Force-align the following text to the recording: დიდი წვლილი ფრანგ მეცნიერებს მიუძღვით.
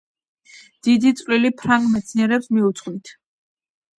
დიდი 0.87 1.11
წვლილი 1.19 1.51
ფრანგ 1.59 1.93
მეცნიერებს 1.97 2.51
მიუძღვით. 2.57 3.13